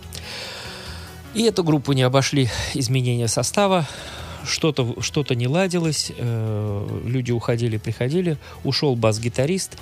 И 1.34 1.42
эту 1.42 1.62
группу 1.62 1.92
не 1.92 2.00
обошли 2.00 2.48
изменения 2.72 3.28
состава. 3.28 3.86
Что-то 4.44 5.02
что 5.02 5.22
не 5.34 5.46
ладилось, 5.46 6.12
э, 6.16 7.00
люди 7.04 7.30
уходили, 7.30 7.76
приходили. 7.76 8.38
Ушел 8.64 8.96
бас-гитарист 8.96 9.76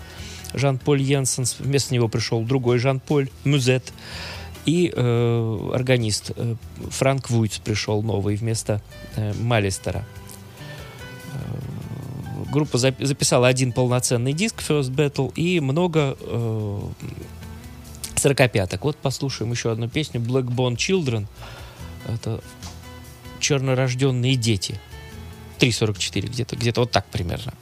Жан-Поль 0.52 1.00
Йенсенс, 1.00 1.60
вместо 1.60 1.94
него 1.94 2.08
пришел 2.08 2.42
другой 2.42 2.78
Жан-Поль 2.78 3.28
Мюзет. 3.44 3.92
И 4.64 4.92
э, 4.92 5.70
органист 5.74 6.32
э, 6.34 6.56
Франк 6.90 7.30
Вуйц 7.30 7.58
пришел 7.58 8.02
новый 8.02 8.34
вместо 8.34 8.82
э, 9.14 9.32
Малистера. 9.34 10.04
Группа 12.56 12.78
зап- 12.78 13.04
записала 13.04 13.48
один 13.48 13.70
полноценный 13.70 14.32
диск 14.32 14.62
First 14.66 14.90
Battle 14.90 15.30
и 15.34 15.60
много 15.60 16.16
э, 16.18 16.80
сорокопяток. 18.14 18.82
Вот 18.82 18.96
послушаем 18.96 19.50
еще 19.52 19.70
одну 19.70 19.90
песню 19.90 20.22
Blackbone 20.22 20.76
Children. 20.76 21.26
Это 22.08 22.40
чернорожденные 23.40 24.36
дети. 24.36 24.80
3.44, 25.58 26.28
где-то 26.28 26.56
где 26.56 26.72
вот 26.74 26.90
так 26.90 27.04
примерно. 27.08 27.52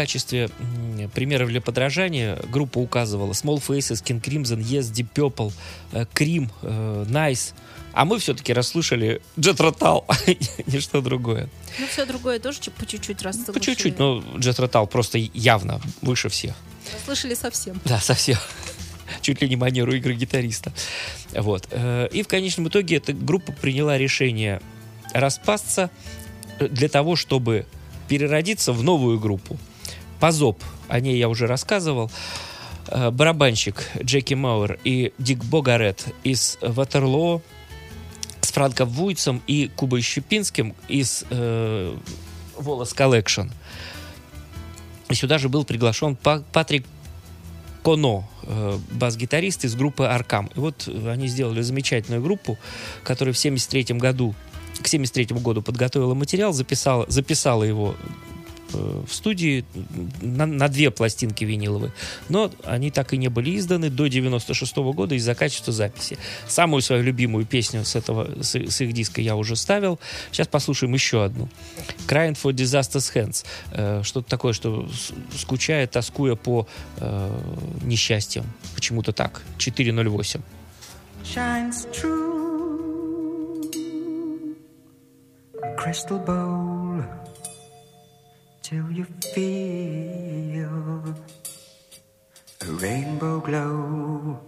Качестве 0.00 0.48
примеров 1.12 1.50
для 1.50 1.60
подражания 1.60 2.38
группа 2.50 2.78
указывала 2.78 3.32
Small 3.32 3.62
Faces, 3.62 4.02
King 4.02 4.22
Crimson, 4.22 4.58
Yes, 4.58 4.90
Deep 4.90 5.08
Purple, 5.14 5.52
э, 5.92 6.06
Cream, 6.14 6.48
э, 6.62 7.04
Nice. 7.06 7.52
А 7.92 8.06
мы 8.06 8.18
все-таки 8.18 8.54
расслышали 8.54 9.20
Jet 9.36 9.58
Rotal, 9.58 10.04
ничто 10.66 11.02
другое. 11.02 11.50
Ну, 11.78 11.86
все 11.86 12.06
другое 12.06 12.38
тоже 12.38 12.70
по 12.70 12.86
чуть-чуть 12.86 13.20
раз 13.20 13.36
По 13.36 13.60
чуть-чуть, 13.60 13.98
но 13.98 14.20
Jet 14.36 14.56
Rotal 14.56 14.86
просто 14.86 15.18
явно 15.18 15.82
выше 16.00 16.30
всех. 16.30 16.54
Слышали 17.04 17.34
совсем. 17.34 17.78
Да, 17.84 18.00
совсем. 18.00 18.38
Чуть 19.20 19.42
ли 19.42 19.50
не 19.50 19.56
манеру 19.56 19.92
игры 19.92 20.14
гитариста. 20.14 20.72
Вот. 21.34 21.68
Э, 21.72 22.08
И 22.10 22.22
в 22.22 22.28
конечном 22.28 22.68
итоге 22.68 22.96
эта 22.96 23.12
группа 23.12 23.52
приняла 23.52 23.98
решение 23.98 24.62
распасться 25.12 25.90
для 26.58 26.88
того, 26.88 27.16
чтобы 27.16 27.66
переродиться 28.08 28.72
в 28.72 28.82
новую 28.82 29.20
группу. 29.20 29.58
Pazop, 30.20 30.62
о 30.88 31.00
ней 31.00 31.18
я 31.18 31.28
уже 31.28 31.46
рассказывал. 31.46 32.10
э, 32.88 33.10
барабанщик 33.10 33.88
Джеки 34.02 34.34
Мауэр 34.34 34.78
и 34.84 35.12
Дирк 35.18 35.44
Богарет 35.44 36.06
из 36.24 36.58
Waterloo 36.60 37.40
с 38.40 38.52
Франком 38.52 38.88
Вуйцем 38.88 39.42
и 39.46 39.70
Кубой 39.76 40.02
Щепанским 40.02 40.74
из 40.88 41.24
э, 41.30 41.96
Wallace 42.58 42.92
Collection. 42.94 43.48
И 45.08 45.14
сюда 45.14 45.38
же 45.38 45.48
был 45.48 45.64
приглашен 45.64 46.16
Па- 46.16 46.42
Патрик 46.52 46.84
Коно, 47.82 48.28
э, 48.42 48.78
бас-гитарист 48.92 49.64
из 49.64 49.74
группы 49.74 50.04
Arkham. 50.04 50.50
И 50.54 50.58
вот 50.58 50.86
э, 50.86 51.10
они 51.10 51.28
сделали 51.28 51.62
замечательную 51.62 52.22
группу, 52.22 52.58
которая 53.04 53.32
в 53.32 53.38
73 53.38 53.96
году, 53.98 54.34
к 54.82 54.86
73 54.88 55.36
году 55.38 55.62
подготовила 55.62 56.14
материал, 56.14 56.52
записала, 56.52 57.06
записала 57.08 57.62
его 57.64 57.94
в 58.72 59.12
студии 59.12 59.64
на, 60.20 60.46
на 60.46 60.68
две 60.68 60.90
пластинки 60.90 61.44
виниловые. 61.44 61.92
Но 62.28 62.50
они 62.64 62.90
так 62.90 63.12
и 63.12 63.16
не 63.16 63.28
были 63.28 63.56
изданы 63.56 63.90
до 63.90 64.06
96 64.06 64.76
года 64.76 65.14
из-за 65.14 65.34
качества 65.34 65.72
записи. 65.72 66.18
Самую 66.48 66.82
свою 66.82 67.02
любимую 67.02 67.46
песню 67.46 67.84
с, 67.84 67.96
этого, 67.96 68.42
с, 68.42 68.54
с 68.54 68.80
их 68.80 68.92
диска 68.92 69.20
я 69.20 69.36
уже 69.36 69.56
ставил. 69.56 69.98
Сейчас 70.30 70.48
послушаем 70.48 70.94
еще 70.94 71.24
одну. 71.24 71.48
Crying 72.06 72.36
for 72.40 72.52
Disaster's 72.52 73.12
Hands. 73.14 73.44
Э, 73.72 74.02
что-то 74.04 74.28
такое, 74.28 74.52
что 74.52 74.88
скучая, 75.36 75.86
тоскуя 75.86 76.34
по 76.34 76.66
э, 76.98 77.40
несчастьям. 77.82 78.46
Почему-то 78.74 79.12
так. 79.12 79.42
408. 79.58 80.40
shines 81.22 81.86
true. 81.92 82.30
Crystal 85.76 86.18
bowl 86.18 87.04
till 88.70 88.92
you 88.92 89.04
feel 89.34 91.02
a 92.60 92.72
rainbow 92.84 93.40
glow. 93.40 94.38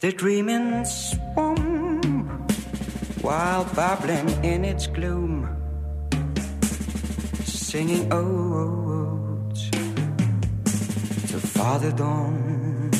The 0.00 0.12
dreaming 0.12 0.86
swarm 0.86 2.00
while 3.20 3.64
babbling 3.74 4.30
in 4.42 4.64
its 4.64 4.86
gloom, 4.86 5.46
singing 7.44 8.10
odes 8.10 9.70
to 11.30 11.38
Father 11.56 11.92
Dawn 11.92 12.90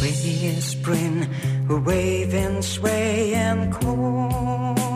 whispering, 0.00 1.28
waving, 1.68 2.62
swaying 2.62 3.70
corn 3.72 4.89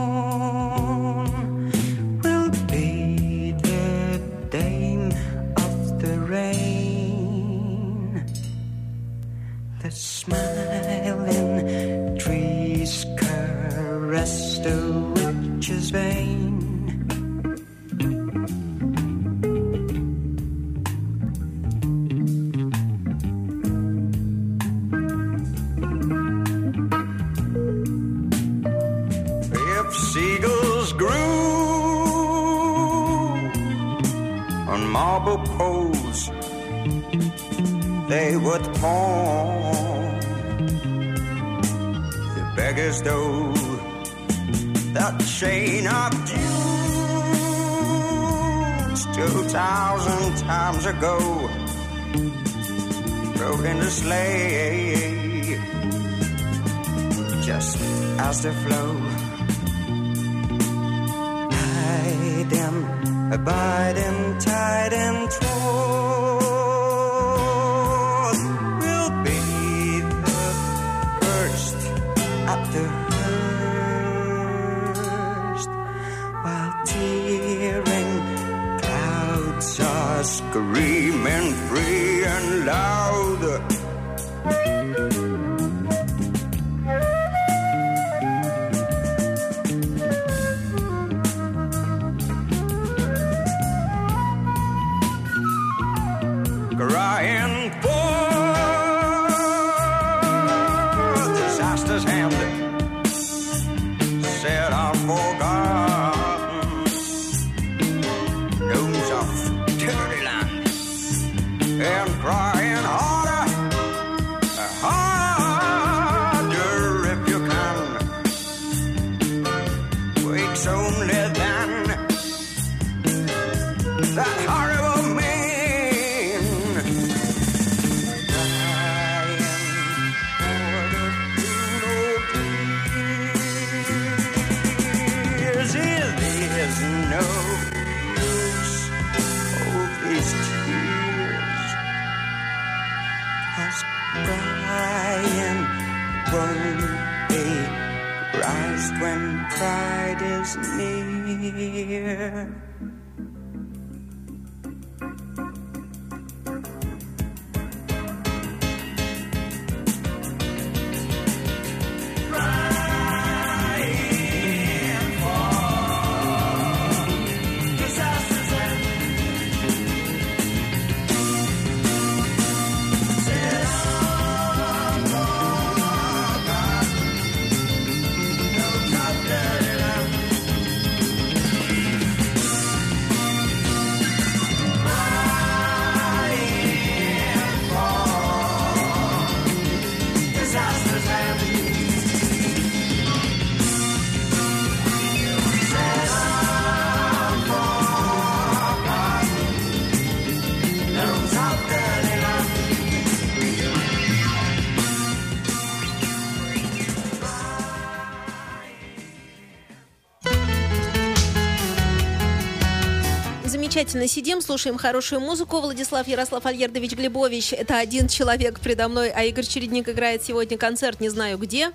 замечательно 213.95 214.09
сидим, 214.09 214.41
слушаем 214.41 214.77
хорошую 214.77 215.21
музыку. 215.21 215.61
Владислав 215.61 216.09
Ярослав 216.09 216.45
Альердович 216.47 216.93
Глебович– 216.93 217.53
это 217.53 217.79
один 217.79 218.09
человек 218.09 218.59
предо 218.59 218.89
мной, 218.89 219.11
а 219.11 219.23
Игорь 219.23 219.47
Чередник 219.47 219.89
играет 219.89 220.25
сегодня 220.25 220.59
концерт 220.59 221.01
не 221.01 221.09
знаю 221.09 221.39
где. 221.39 221.71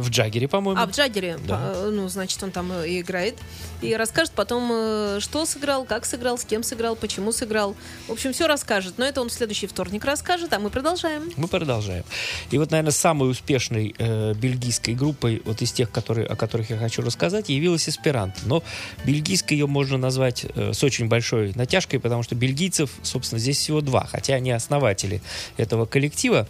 В 0.00 0.10
Джаггере, 0.10 0.48
по-моему. 0.48 0.80
А 0.80 0.86
в 0.86 0.90
Джаггере, 0.90 1.38
Да. 1.46 1.74
по- 1.74 1.90
ну, 1.90 2.08
значит, 2.08 2.42
он 2.42 2.50
там 2.50 2.70
э, 2.72 2.88
и 2.88 3.00
играет. 3.00 3.36
И 3.80 3.94
расскажет 3.96 4.32
потом, 4.32 4.70
э, 4.72 5.18
что 5.20 5.44
сыграл, 5.46 5.84
как 5.84 6.04
сыграл, 6.04 6.38
с 6.38 6.44
кем 6.44 6.62
сыграл, 6.62 6.94
почему 6.96 7.32
сыграл. 7.32 7.74
В 8.08 8.12
общем, 8.12 8.32
все 8.32 8.46
расскажет. 8.46 8.94
Но 8.98 9.04
это 9.04 9.20
он 9.20 9.28
в 9.28 9.32
следующий 9.32 9.66
вторник 9.66 10.04
расскажет, 10.04 10.52
а 10.52 10.58
мы 10.58 10.70
продолжаем. 10.70 11.30
Мы 11.36 11.48
продолжаем. 11.48 12.04
И 12.50 12.58
вот, 12.58 12.70
наверное, 12.70 12.92
самой 12.92 13.30
успешной 13.30 13.94
э, 13.98 14.34
бельгийской 14.34 14.94
группой, 14.94 15.42
вот 15.44 15.62
из 15.62 15.72
тех, 15.72 15.90
которые, 15.90 16.26
о 16.26 16.36
которых 16.36 16.70
я 16.70 16.78
хочу 16.78 17.02
рассказать, 17.02 17.48
явилась 17.48 17.88
Эсперанто. 17.88 18.38
Но 18.46 18.62
бельгийской 19.04 19.56
ее 19.56 19.66
можно 19.66 19.98
назвать 19.98 20.46
э, 20.54 20.72
с 20.72 20.82
очень 20.84 21.08
большой 21.08 21.52
натяжкой, 21.54 21.98
потому 22.00 22.22
что 22.22 22.34
бельгийцев, 22.34 22.90
собственно, 23.02 23.38
здесь 23.40 23.58
всего 23.58 23.80
два. 23.80 24.06
Хотя 24.10 24.34
они 24.34 24.52
основатели 24.52 25.20
этого 25.56 25.86
коллектива. 25.86 26.46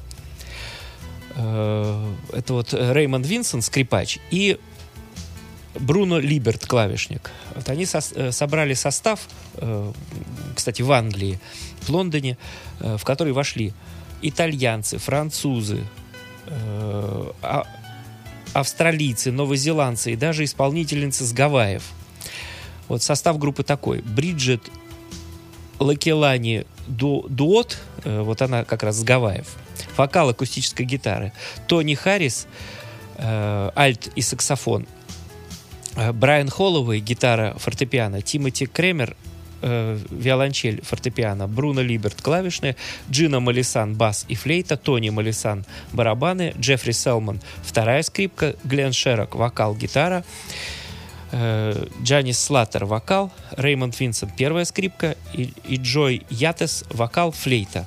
Э, 1.36 2.14
это 2.32 2.52
вот 2.54 2.72
Реймонд 2.74 3.26
Винсон, 3.26 3.62
скрипач, 3.62 4.18
и 4.30 4.58
Бруно 5.74 6.18
Либерт, 6.18 6.66
клавишник. 6.66 7.30
Вот 7.54 7.68
они 7.70 7.84
сос- 7.84 8.12
э, 8.14 8.32
собрали 8.32 8.74
состав, 8.74 9.20
э, 9.54 9.92
кстати, 10.54 10.82
в 10.82 10.92
Англии, 10.92 11.40
в 11.82 11.88
Лондоне, 11.90 12.36
э, 12.80 12.96
в 12.98 13.04
который 13.04 13.32
вошли 13.32 13.72
итальянцы, 14.20 14.98
французы, 14.98 15.80
э, 16.46 17.32
а- 17.42 17.64
австралийцы, 18.52 19.32
новозеландцы 19.32 20.12
и 20.12 20.16
даже 20.16 20.44
исполнительницы 20.44 21.24
с 21.24 21.32
Гавайев. 21.32 21.82
Вот 22.88 23.02
состав 23.02 23.38
группы 23.38 23.62
такой. 23.62 24.02
Бриджит 24.02 24.62
Лакелани 25.82 26.64
Ду- 26.86 27.26
Дуот, 27.28 27.78
э, 28.04 28.20
вот 28.22 28.42
она 28.42 28.64
как 28.64 28.82
раз 28.82 28.96
с 28.96 29.04
Гавайев. 29.04 29.46
Вокал 29.96 30.28
акустической 30.30 30.86
гитары. 30.86 31.32
Тони 31.68 31.94
Харрис, 31.94 32.46
э, 33.18 33.70
альт 33.76 34.08
и 34.16 34.22
саксофон. 34.22 34.86
Э, 35.96 36.12
Брайан 36.12 36.48
Холлоуэй, 36.48 37.00
гитара, 37.00 37.54
фортепиано. 37.58 38.22
Тимоти 38.22 38.66
Кремер, 38.66 39.16
виолончель, 39.62 40.82
фортепиано. 40.82 41.46
Бруно 41.46 41.82
Либерт, 41.82 42.20
клавишные. 42.20 42.74
Джина 43.08 43.38
Малисан, 43.38 43.94
бас 43.94 44.24
и 44.26 44.34
флейта. 44.34 44.76
Тони 44.76 45.10
Малисан, 45.10 45.64
барабаны. 45.92 46.52
Джеффри 46.58 46.90
Селман, 46.90 47.40
вторая 47.62 48.02
скрипка. 48.02 48.56
Глен 48.64 48.92
Шерок, 48.92 49.36
вокал, 49.36 49.76
гитара. 49.76 50.24
Джанис 51.32 52.38
Слаттер, 52.38 52.84
вокал. 52.84 53.32
Реймонд 53.56 53.98
Винсент, 53.98 54.36
первая 54.36 54.64
скрипка. 54.64 55.16
И, 55.32 55.52
и 55.66 55.76
Джой 55.76 56.26
Ятес, 56.30 56.84
вокал, 56.90 57.32
флейта. 57.32 57.86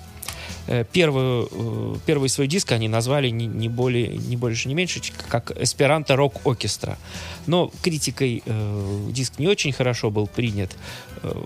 Э, 0.67 0.83
Первую, 0.91 1.47
э, 1.51 1.95
первый 2.05 2.29
свой 2.29 2.47
диск 2.47 2.71
они 2.71 2.87
назвали 2.87 3.29
не, 3.29 3.45
не, 3.45 3.69
более, 3.69 4.07
не 4.07 4.35
больше, 4.35 4.67
не 4.67 4.73
меньше, 4.73 5.01
как 5.29 5.51
«Эсперанто 5.51 6.15
Рок 6.15 6.41
Оркестра». 6.45 6.97
Но 7.45 7.71
критикой 7.81 8.41
э, 8.45 9.07
диск 9.11 9.37
не 9.37 9.47
очень 9.47 9.71
хорошо 9.71 10.09
был 10.09 10.27
принят. 10.27 10.75
Э, 11.21 11.43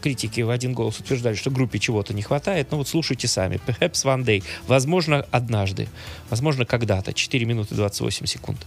критики 0.00 0.40
в 0.40 0.50
один 0.50 0.72
голос 0.72 0.98
утверждали, 0.98 1.34
что 1.34 1.50
группе 1.50 1.78
чего-то 1.78 2.14
не 2.14 2.22
хватает. 2.22 2.70
Но 2.70 2.78
вот 2.78 2.88
слушайте 2.88 3.28
сами. 3.28 3.60
Perhaps 3.66 4.04
one 4.04 4.24
day. 4.24 4.42
Возможно, 4.66 5.26
однажды. 5.30 5.88
Возможно, 6.30 6.64
когда-то. 6.64 7.12
4 7.12 7.44
минуты 7.44 7.74
28 7.74 8.26
секунд. 8.26 8.66